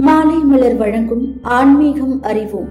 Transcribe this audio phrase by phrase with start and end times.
[0.00, 2.68] மாலை மலர் வழங்கும் ஆன்மீகம் அறிவோம்.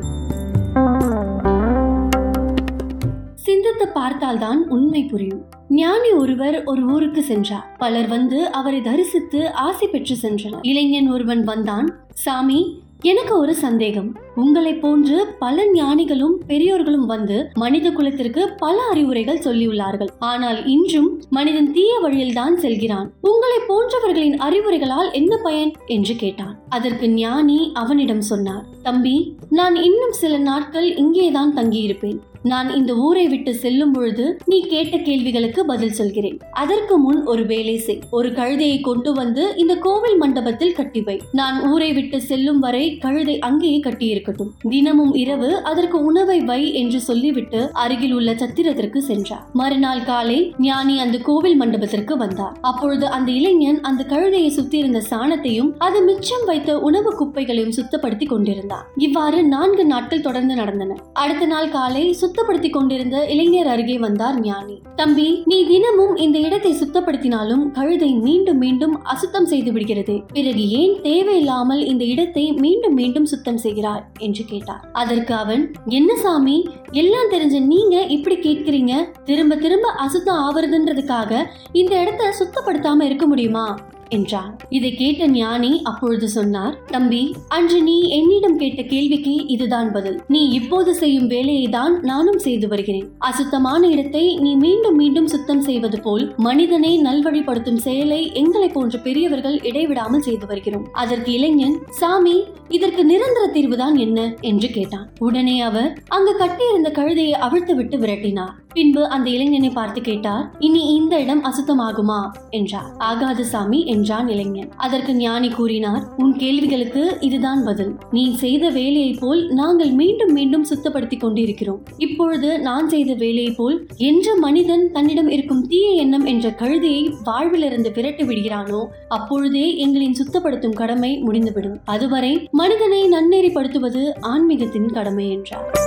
[3.35, 5.45] சிந்தித்து பார்த்தால்தான் உண்மை புரியும்.
[5.69, 7.75] ஞானி ஒருவர் ஒரு ஊருக்கு சென்றார்.
[7.77, 10.59] பலர் வந்து அவரை தரிசித்து ஆசை பெற்று சென்றனர்.
[10.61, 11.95] இளைஞன் ஒருவன் வந்தான்.
[12.13, 14.15] சாமி எனக்கு ஒரு சந்தேகம்.
[14.35, 20.07] உங்களை போன்று பல ஞானிகளும் பெரியோர்களும் வந்து மனித குலத்திற்கு பல அறிவுரைகள் சொல்லியுள்ளார்கள்.
[20.19, 23.11] ஆனால் இன்றும் மனிதன் தீய வழியில் தான் செல்கிறான்.
[23.21, 25.73] உங்களை போன்றவர்களின் அறிவுரைகளால் என்ன பயன்?
[25.85, 26.59] என்று கேட்டான்.
[26.69, 32.19] அதற்கு ஞானி அவனிடம் சொன்னார் தம்பி நான் இன்னும் சில நாட்கள் இங்கேதான் தங்கியிருப்பேன்.
[32.47, 36.37] நான் இந்த ஊரை விட்டு செல்லும் பொழுது நீ கேட்ட கேள்விகளுக்கு பதில் சொல்கிறேன்.
[36.63, 37.99] அதற்கு முன் ஒரு வேலை செய்.
[38.17, 41.15] ஒரு கழுதையை கொண்டு வந்து இந்த கோவில் மண்டபத்தில் கட்டி வை.
[41.31, 44.51] நான் ஊரை விட்டு செல்லும் வரை கழுதை அங்கேயே கட்டியிருக்கட்டும்.
[44.69, 49.43] தினமும் இரவு அதற்கு உணவை வை என்று சொல்லிவிட்டு அருகில் உள்ள சத்திரத்திற்கு சென்றார்.
[49.53, 52.55] மறுநாள் காலை ஞானி அந்த கோவில் மண்டபத்திற்கு வந்தார்.
[52.61, 59.43] அப்பொழுது அந்த இளைஞன் அந்த கழுதையை சுத்தியிருந்த சாணத்தையும் அது மிச்சம் வைத்த உணவு குப்பைகளையும் சுத்தப்படுத்தி கொண்டிருந்தார் இவ்வாறு
[59.55, 60.95] நான்கு நாட்கள் தொடர்ந்து நடந்தன.
[61.13, 62.03] அடுத்த நாள் காலை
[62.37, 64.75] சுத்தப்படுத்தி கொண்டிருந்த இளைஞர் அருகே வந்தார் ஞானி.
[64.95, 70.15] தம்பி நீ தினமும் இந்த இடத்தை சுத்தப்படுத்தினாலும் கழுதை மீண்டும் மீண்டும் அசுத்தம் செய்து விடுகிறது.
[70.33, 74.83] பிறகு ஏன் தேவையில்லாமல் இந்த இடத்தை மீண்டும் மீண்டும் சுத்தம் செய்கிறார் என்று கேட்டார்.
[74.93, 75.65] அதற்கு அவன்
[75.99, 76.57] என்ன சாமி
[76.91, 78.93] எல்லாம் தெரிஞ்ச நீங்க இப்படி கேட்கிறீங்க?
[79.23, 83.67] திரும்ப திரும்ப அசுத்தம் ஆவறதுன்றதுக்காக இந்த இடத்த சுத்தப்படுத்தாம இருக்க முடியுமா?
[84.09, 84.57] என்றான்.
[84.69, 90.21] இதை கேட்ட ஞானி அப்பொழுது சொன்னார் தம்பி அன்று நீ என்னிடம் கேட்ட கேள்விக்கு இதுதான் பதில்.
[90.27, 93.09] நீ இப்போது செய்யும் வேலையை தான் நானும் செய்து வருகிறேன்.
[93.17, 100.21] அசுத்தமான இடத்தை நீ மீண்டும் மீண்டும் சுத்தம் செய்வது போல் மனிதனை நல்வழிப்படுத்தும் செயலை எங்களை போன்ற பெரியவர்கள் இடைவிடாமல்
[100.21, 100.87] செய்து வருகிறோம்.
[100.91, 104.33] அதற்கு இளைஞன் சாமி இதற்கு நிரந்தர தீர்வுதான் என்ன?
[104.41, 105.09] என்று கேட்டான்.
[105.19, 108.55] உடனே அவர் அங்கு கட்டியிருந்த கழுதையை அவிழ்த்து விட்டு விரட்டினார்.
[108.77, 112.19] பின்பு அந்த இளைஞனை பார்த்து கேட்டார் இனி இந்த இடம் அசுத்தமாகுமா?
[112.49, 112.89] என்றார்.
[112.97, 114.69] ஆகாது சாமி என்றான் இளைஞன்.
[114.77, 117.95] அதற்கு ஞானி கூறினார் உன் கேள்விகளுக்கு இதுதான் பதில்.
[118.11, 121.81] நீ செய்த வேலையை போல் நாங்கள் மீண்டும் மீண்டும் சுத்தப்படுத்திக் கொண்டிருக்கிறோம்.
[121.97, 128.23] இப்பொழுது நான் செய்த வேலையை போல் என்ற மனிதன் தன்னிடம் இருக்கும் தீய எண்ணம் என்ற கழுதையை வாழ்விலிருந்து விரட்டி
[128.23, 131.79] விடுகிறானோ அப்பொழுதே எங்களின் சுத்தப்படுத்தும் கடமை முடிந்துவிடும்.
[131.85, 135.86] அதுவரை மனிதனை நன்னெறிப்படுத்துவது ஆன்மீகத்தின் கடமை என்றார்.